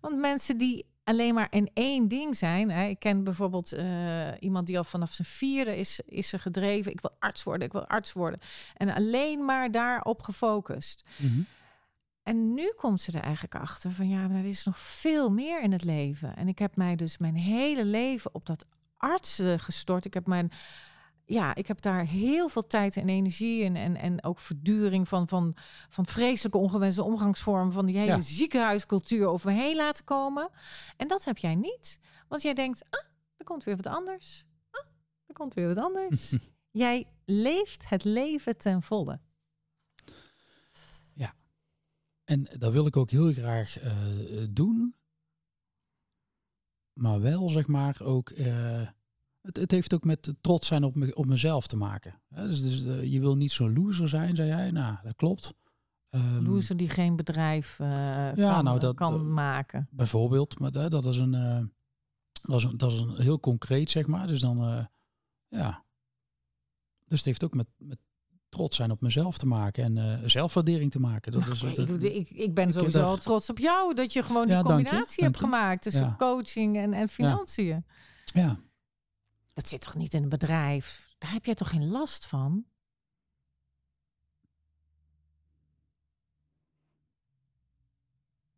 [0.00, 2.70] want mensen die alleen maar in één ding zijn.
[2.70, 6.92] Hè, ik ken bijvoorbeeld eh, iemand die al vanaf zijn vierde is, is er gedreven.
[6.92, 8.40] Ik wil arts worden, ik wil arts worden.
[8.76, 11.02] En alleen maar daarop gefocust.
[11.16, 11.40] mhm.
[12.22, 15.62] En nu komt ze er eigenlijk achter van ja, maar er is nog veel meer
[15.62, 16.36] in het leven.
[16.36, 20.04] En ik heb mij dus mijn hele leven op dat artsen gestort.
[20.04, 20.52] Ik heb mijn
[21.26, 23.76] ja, ik heb daar heel veel tijd en energie in.
[23.76, 25.56] En, en ook verduring van, van,
[25.88, 27.72] van vreselijke ongewenste omgangsvormen.
[27.72, 28.20] Van die hele Ja.
[28.20, 30.48] ziekenhuiscultuur over me heen laten komen.
[30.96, 31.98] En dat heb jij niet.
[32.28, 33.04] Want jij denkt, ah,
[33.36, 34.44] er komt weer wat anders.
[34.70, 34.84] Ah,
[35.26, 36.36] er komt weer wat anders.
[36.70, 39.20] jij leeft het leven ten volle.
[42.24, 43.96] En dat wil ik ook heel graag eh,
[44.50, 44.94] doen.
[46.92, 48.30] Maar wel, zeg maar, ook...
[48.30, 48.88] eh,
[49.46, 52.20] het, het heeft ook met trots zijn op, me, op mezelf te maken.
[52.28, 54.70] Hè, dus dus eh, je wil niet zo'n loser zijn, zei jij.
[54.70, 55.54] Nou, dat klopt.
[56.10, 57.86] Ehm, Loser die geen bedrijf eh,
[58.34, 59.88] Ja, kan, nou, dat- kan dat- maken.
[59.90, 61.60] Bijvoorbeeld, maar dat, dat, is een, eh,
[62.42, 64.26] dat, is een, dat is een heel concreet, zeg maar.
[64.26, 64.84] Dus dan, eh,
[65.48, 65.84] ja.
[67.06, 67.98] Dus het heeft ook met, met
[68.48, 71.32] trots zijn op mezelf te maken en eh, zelfwaardering te maken.
[71.32, 74.12] Dat is, Nou, dat- ik, ik, ik ben ik- sowieso al trots op jou dat
[74.12, 75.44] je gewoon die Ja, dank je, combinatie dank hebt je.
[75.44, 76.14] gemaakt tussen Ja.
[76.18, 77.84] coaching en, en financiën.
[78.24, 78.58] ja.
[79.54, 81.14] Dat zit toch niet in een bedrijf?
[81.18, 82.64] Daar heb jij toch geen last van?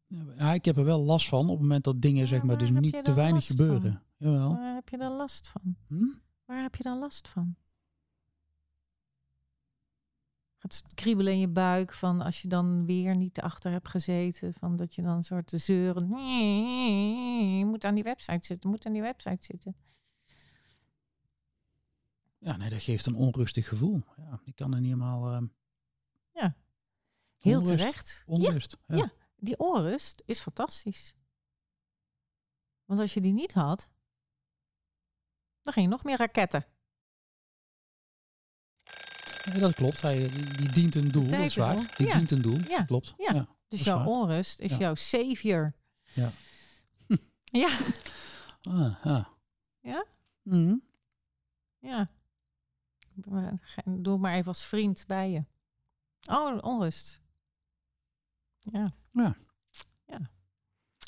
[0.07, 2.59] Ja, ik heb er wel last van op het moment dat dingen Ja, zeg maar
[2.59, 3.57] dus niet te weinig van?
[3.57, 4.03] gebeuren.
[4.17, 4.55] Jawel.
[4.55, 5.77] Waar heb je dan last van?
[5.89, 6.05] Hm?
[6.45, 7.57] Waar heb je dan last van?
[10.57, 14.55] Gaat het kriebelen in je buik van als je dan weer niet achter hebt gezeten,
[14.55, 16.09] van dat je dan een soort zeuren.
[17.59, 19.77] Je moet aan die website zitten, moet aan die website zitten.
[22.47, 24.03] Ja, nee, dat geeft een onrustig gevoel.
[24.17, 25.47] Ja, ik kan er niet helemaal ehm
[27.37, 27.79] Heel Onrust.
[27.79, 28.23] terecht.
[28.27, 28.77] Ja, onrust.
[28.87, 28.97] Ja.
[28.97, 29.13] ja.
[29.37, 31.15] die onrust is fantastisch.
[32.85, 33.89] Want als je die niet had,
[35.61, 36.67] dan ging je nog meer raketten.
[39.45, 40.01] Ja, dat klopt.
[40.03, 41.95] Hij, die, die dient een doel, dat is waar.
[41.97, 42.17] Die Ja.
[42.17, 42.85] dient een doel, Ja.
[42.85, 43.15] klopt.
[43.17, 43.33] Ja.
[43.35, 43.49] Ja.
[43.69, 44.07] Dus jouw waar.
[44.07, 44.79] onrust is Ja.
[44.79, 45.75] jouw savior.
[46.15, 46.31] Ja.
[47.63, 47.79] ja,
[48.63, 49.29] Ah, ja.
[49.81, 50.05] Ja?
[50.43, 50.77] Mhm.
[51.79, 52.11] ja.
[53.85, 55.41] Doe maar- even als vriend bij je.
[56.31, 57.23] Oh, onrust.
[58.59, 58.95] Ja.
[59.13, 59.37] Ja.
[60.07, 60.31] Ja.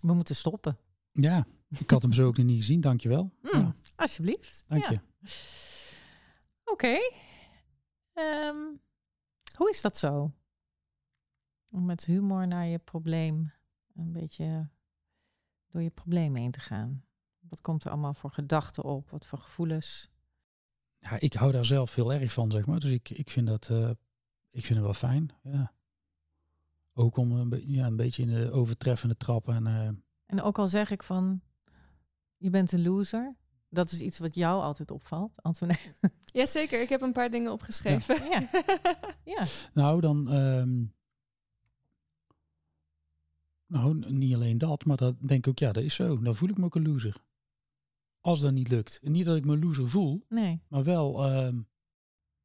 [0.00, 0.78] We moeten stoppen.
[1.12, 3.32] ja, ik had hem zo ook nog niet gezien, dankjewel.
[3.42, 4.64] Mm, Ja, Alsjeblieft.
[4.68, 4.90] dank Ja.
[4.90, 5.00] je.
[6.64, 6.98] Oké.
[8.12, 8.56] Ehm,
[9.56, 10.32] hoe is dat zo?
[11.70, 13.52] Om met humor naar je probleem,
[13.94, 14.68] een beetje
[15.66, 17.04] door je probleem heen te gaan.
[17.40, 19.10] Wat komt er allemaal voor gedachten op?
[19.10, 20.10] Wat voor gevoelens?
[21.00, 22.80] Ja, ik hou daar zelf heel erg van, zeg maar.
[22.80, 23.90] Dus ik, ik, vind, dat, eh,
[24.50, 25.30] ik vind het wel fijn.
[25.42, 25.72] Ja.
[26.94, 29.48] Ook om een, be- ja, een beetje in de overtreffende trap.
[29.48, 29.88] En, eh,
[30.26, 31.40] En ook al zeg ik van,
[32.36, 33.36] je bent een loser.
[33.70, 35.94] Dat is iets wat jou altijd opvalt, Antoinette.
[36.32, 38.28] Jazeker, ik heb een paar dingen opgeschreven.
[38.30, 38.48] Ja.
[39.24, 39.44] Ja,
[39.82, 40.30] nou, dan...
[40.30, 40.84] ehm,
[43.66, 46.20] nou, niet alleen dat, maar dat denk ik ook, ja, dat is zo.
[46.22, 47.16] Dan voel ik me ook een loser.
[48.20, 48.98] Als dat niet lukt.
[49.02, 50.62] En niet dat ik me loser voel, nee.
[50.68, 51.24] maar wel...
[51.24, 51.56] ehm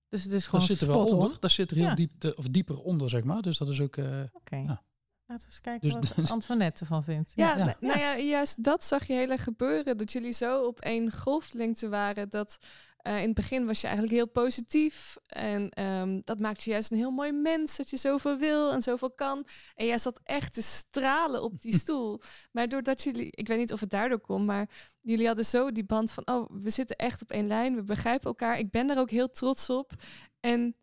[0.08, 1.20] Dus het is daar gewoon zit er wel spot on.
[1.24, 1.40] onder.
[1.40, 1.96] Daar zit er heel Ja.
[1.96, 3.42] diep, te- of dieper onder, zeg maar.
[3.42, 3.98] Dus dat is ook...
[3.98, 4.56] eh, Oké.
[4.56, 4.84] Ja.
[5.26, 7.32] Laten we eens kijken Dus- wat Antoinette ervan vindt.
[7.36, 7.66] Ja, Ja.
[7.66, 9.98] nou- nou ja, juist dat zag je heel erg gebeuren.
[9.98, 12.30] Dat jullie zo op één golflengte waren.
[12.30, 12.58] Dat
[13.04, 15.18] Eh, in het begin was je eigenlijk heel positief.
[15.26, 17.78] En ehm, dat maakt je juist een heel mooi mens.
[17.78, 19.48] Dat je zoveel wil en zoveel kan.
[19.76, 22.22] En jij zat echt te stralen op die stoel.
[22.52, 24.70] Maar doordat jullie, ik weet niet of het daardoor komt, maar
[25.02, 27.76] jullie hadden zo die band van, oh, we zitten echt op één lijn.
[27.76, 28.58] We begrijpen elkaar.
[28.58, 29.92] Ik ben er ook heel trots op.
[30.40, 30.76] En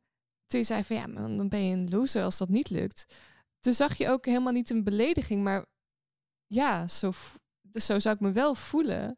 [0.46, 3.06] toen je zei van, ja, maar dan ben je een loser als dat niet lukt.
[3.60, 5.66] Toen zag je ook helemaal niet een belediging, maar
[6.46, 7.12] ja, zo,
[7.60, 9.16] dus zo zou ik me wel voelen.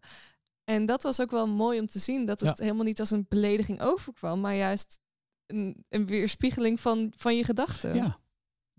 [0.65, 3.27] En dat was ook wel mooi om te zien, dat het helemaal niet als een
[3.29, 5.01] belediging overkwam, maar juist
[5.47, 7.95] een, een weerspiegeling van, van je gedachten.
[7.95, 8.19] Ja,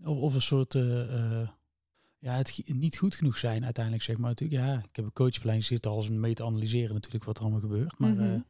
[0.04, 1.48] of, of een soort, uh, uh,
[2.18, 4.28] ja, het niet goed genoeg zijn uiteindelijk, zeg maar.
[4.28, 7.42] Natuurlijk, ja, ik heb een coachplein zitten als een mee te analyseren natuurlijk wat er
[7.42, 7.98] allemaal gebeurt.
[7.98, 8.44] Maar mm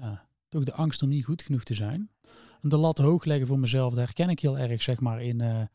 [0.00, 2.10] ja, toch de angst om niet goed genoeg te zijn.
[2.60, 5.68] En de lat hoog leggen voor mezelf, daar herken ik heel erg, zeg maar, in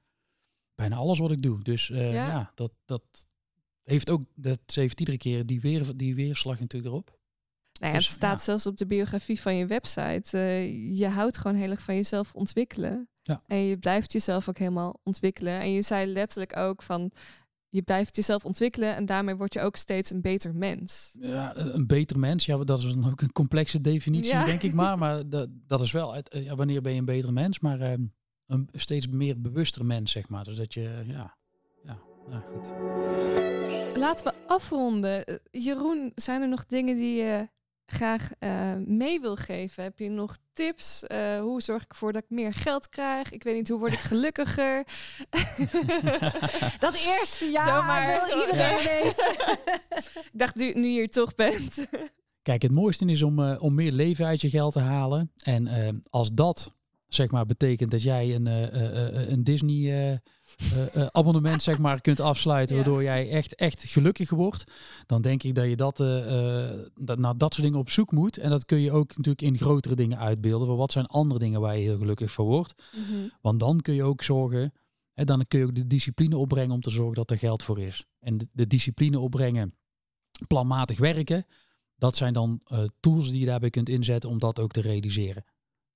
[0.76, 1.64] bijna alles wat ik doe.
[1.64, 2.12] Dus ja.
[2.12, 3.28] ja, dat, dat,
[3.90, 7.18] heeft ook, dat ze heeft iedere keer die, weer, die weerslag natuurlijk erop.
[7.80, 10.38] Nou ja, het dus, staat zelfs op de biografie van je website.
[10.38, 13.10] Uh, je houdt gewoon heel erg van jezelf ontwikkelen.
[13.22, 13.44] Ja.
[13.48, 15.60] En je blijft jezelf ook helemaal ontwikkelen.
[15.60, 17.12] En je zei letterlijk ook van,
[17.70, 21.16] je blijft jezelf ontwikkelen en daarmee word je ook steeds een beter mens.
[21.20, 24.98] Ja, een beter mens, ja, dat is dan ook een complexe definitie, denk ik maar.
[25.04, 27.60] Maar dat, dat is wel, eh, ja, wanneer ben je een betere mens?
[27.60, 27.94] Maar uh,
[28.46, 30.44] een steeds meer bewuster mens, zeg maar.
[30.44, 31.38] Dus dat je, ja,
[31.84, 32.00] ja,
[32.30, 33.69] nou goed.
[33.96, 35.26] Laten we afronden.
[35.26, 37.50] Eh, Jeroen, zijn er nog dingen die je
[37.86, 39.84] graag uh, mee wil geven?
[39.84, 41.04] Heb je nog tips?
[41.08, 43.32] Uh, hoe zorg ik ervoor dat ik meer geld krijg?
[43.32, 44.84] Ik weet niet, hoe word ik gelukkiger?
[46.80, 49.02] dat eerste jaar Zomaar, wil iedereen ja.
[49.02, 49.32] weten.
[50.32, 51.88] ik dacht, nu, nu je hier toch bent.
[52.42, 55.32] Kijk, het mooiste is om, uh, om meer leven uit je geld te halen.
[55.44, 56.74] En als dat
[57.08, 58.46] zeg maar betekent dat jij een,
[59.32, 60.20] een Disney
[60.58, 64.64] uh, uh, abonnement zeg maar kunt afsluiten, waardoor jij echt, echt gelukkig wordt,
[65.06, 68.38] dan denk ik dat je dat, uh, dat naar dat soort dingen op zoek moet.
[68.38, 70.68] En dat kun je ook natuurlijk in grotere dingen uitbeelden.
[70.68, 72.74] Voor wat zijn andere dingen waar je heel gelukkig van wordt?
[72.96, 73.28] Mhm.
[73.42, 74.74] Want dan kun je ook zorgen,
[75.14, 77.80] hè, dan kun je ook de discipline opbrengen om te zorgen dat er geld voor
[77.80, 78.06] is.
[78.20, 79.74] En de, de discipline opbrengen,
[80.48, 81.46] planmatig werken,
[81.96, 82.62] dat zijn dan
[83.00, 85.44] tools die je daarbij kunt inzetten om dat ook te realiseren.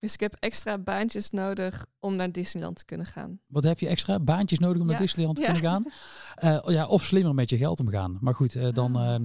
[0.03, 3.39] Dus ik heb extra baantjes nodig om naar Disneyland te kunnen gaan.
[3.47, 4.19] Wat heb je extra?
[4.19, 5.85] Baantjes nodig om naar Disneyland te kunnen gaan?
[6.43, 8.17] Uh, ja, of slimmer met je geld omgaan.
[8.21, 9.15] Maar goed, uh, dan, uh,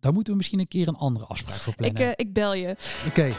[0.00, 2.10] dan moeten we misschien een keer een andere afspraak voor plannen.
[2.10, 2.76] Ik, ik bel je.
[3.06, 3.32] Oké.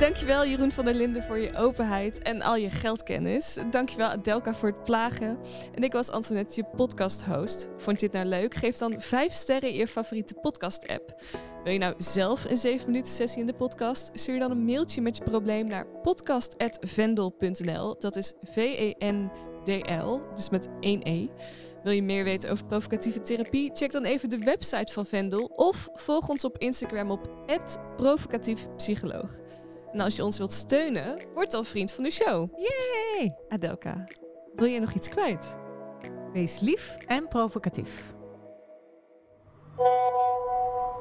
[0.00, 3.58] Dankjewel Jeroen van der Linden voor je openheid en al je geldkennis.
[3.70, 5.38] Dankjewel Adelka voor het plagen.
[5.74, 7.68] En ik was Antoinette, je podcast host.
[7.76, 8.54] Vond je het nou leuk?
[8.54, 11.22] Geef dan 5 sterren in je favoriete podcast app.
[11.64, 14.10] Wil je nou zelf een 7 minuten sessie in de podcast?
[14.12, 17.96] Stuur dan een mailtje met je probleem naar podcast.vendel.nl.
[17.98, 21.26] Dat is V-E-N-D-L, dus met 1 E.
[21.82, 23.70] Wil je meer weten over provocatieve therapie?
[23.74, 27.30] Check dan even de website van Vendel of volg ons op Instagram op
[27.96, 29.30] provocatiefpsycholoog.
[29.96, 32.50] En als je ons wilt steunen, word dan vriend van de show.
[32.56, 33.34] Yay!
[33.48, 34.04] Adelka,
[34.56, 35.58] wil je nog iets kwijt?
[36.32, 38.14] Wees lief en provocatief.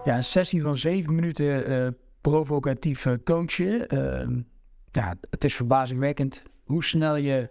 [0.04, 1.88] Ja, een sessie van zeven minuten uh,
[2.22, 3.96] provocatief coachen.
[3.96, 4.44] Uh,
[4.92, 7.50] ja, het is verbazingwekkend hoe snel je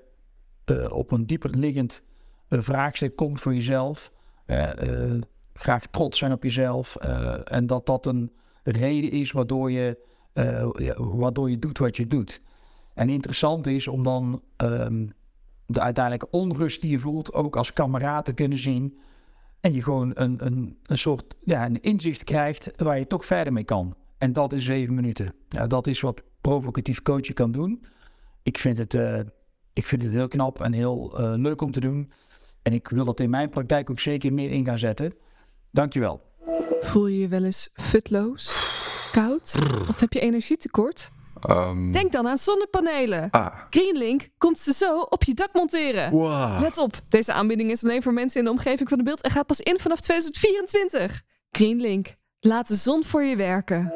[0.70, 2.02] uh, op een dieper liggend
[2.48, 4.12] vraagstuk komt voor jezelf.
[5.52, 6.96] graag trots zijn op jezelf.
[7.44, 9.98] en dat dat een reden is waardoor je,
[10.97, 12.40] waardoor je doet wat je doet.
[12.94, 15.12] En interessant is om dan um,
[15.66, 18.99] de uiteindelijke onrust die je voelt ook als kameraad te kunnen zien.
[19.61, 23.53] En je gewoon een, een, een soort ja, een inzicht krijgt waar je toch verder
[23.53, 23.97] mee kan.
[24.18, 25.35] En dat in zeven minuten.
[25.49, 27.85] Ja, dat is wat provocatief coachen kan doen.
[28.42, 29.18] Ik vind het, uh,
[29.73, 32.11] ik vind het heel knap en heel uh, leuk om te doen.
[32.62, 35.14] En ik wil dat in mijn praktijk ook zeker meer in gaan zetten.
[35.70, 36.20] Dankjewel.
[36.81, 38.53] Voel je je wel eens futloos,
[39.14, 39.55] koud
[39.88, 41.11] of heb je energietekort?
[41.50, 41.92] Um...
[41.92, 43.29] Denk dan aan zonnepanelen.
[43.31, 43.46] Ah.
[43.70, 46.11] Greenlink komt ze zo op je dak monteren.
[46.11, 46.61] Wow.
[46.61, 49.31] Let op, deze aanbieding is alleen voor mensen in de omgeving van de beeld en
[49.31, 51.22] gaat pas in vanaf 2024.
[51.50, 53.92] Greenlink, laat de zon voor je werken.